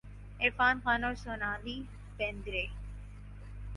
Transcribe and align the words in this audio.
عرفان 0.41 0.75
خان 0.83 1.01
اور 1.07 1.15
سونالی 1.23 1.77
بیندر 2.17 2.53
ے 2.63 2.65